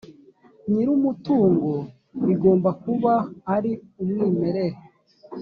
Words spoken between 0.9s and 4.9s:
umutungo bigomba kuba ari umwimerere